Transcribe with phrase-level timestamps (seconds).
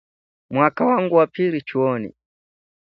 [0.49, 2.13] Mwaka wangu wa pili chuoni